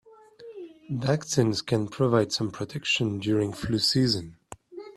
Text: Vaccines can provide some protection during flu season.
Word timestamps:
Vaccines 0.89 1.61
can 1.61 1.87
provide 1.87 2.31
some 2.31 2.49
protection 2.49 3.19
during 3.19 3.53
flu 3.53 3.77
season. 3.77 4.35